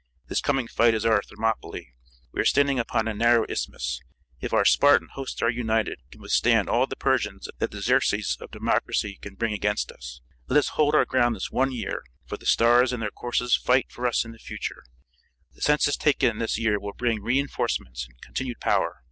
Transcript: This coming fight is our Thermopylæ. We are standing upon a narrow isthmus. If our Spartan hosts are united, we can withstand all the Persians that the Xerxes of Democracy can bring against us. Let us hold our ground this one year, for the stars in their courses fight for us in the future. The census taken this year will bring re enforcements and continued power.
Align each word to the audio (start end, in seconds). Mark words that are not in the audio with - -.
This 0.29 0.41
coming 0.41 0.67
fight 0.67 0.95
is 0.95 1.05
our 1.05 1.21
Thermopylæ. 1.21 1.89
We 2.31 2.41
are 2.41 2.43
standing 2.43 2.79
upon 2.79 3.07
a 3.07 3.13
narrow 3.13 3.45
isthmus. 3.47 4.01
If 4.39 4.51
our 4.51 4.65
Spartan 4.65 5.09
hosts 5.13 5.43
are 5.43 5.49
united, 5.51 5.99
we 6.01 6.09
can 6.13 6.21
withstand 6.21 6.67
all 6.67 6.87
the 6.87 6.95
Persians 6.95 7.47
that 7.59 7.69
the 7.69 7.81
Xerxes 7.83 8.35
of 8.41 8.49
Democracy 8.49 9.19
can 9.21 9.35
bring 9.35 9.53
against 9.53 9.91
us. 9.91 10.21
Let 10.47 10.57
us 10.57 10.69
hold 10.69 10.95
our 10.95 11.05
ground 11.05 11.35
this 11.35 11.51
one 11.51 11.71
year, 11.71 12.01
for 12.25 12.37
the 12.37 12.47
stars 12.47 12.91
in 12.91 12.99
their 12.99 13.11
courses 13.11 13.55
fight 13.55 13.91
for 13.91 14.07
us 14.07 14.25
in 14.25 14.31
the 14.31 14.39
future. 14.39 14.81
The 15.53 15.61
census 15.61 15.95
taken 15.97 16.39
this 16.39 16.57
year 16.57 16.79
will 16.79 16.93
bring 16.93 17.21
re 17.21 17.37
enforcements 17.37 18.07
and 18.09 18.19
continued 18.21 18.59
power. 18.59 18.97